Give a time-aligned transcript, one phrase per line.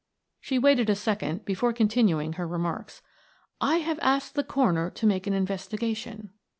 [0.39, 3.03] She waited a second before continuing her remarks.
[3.61, 6.31] "I have asked the coroner to make an investigation."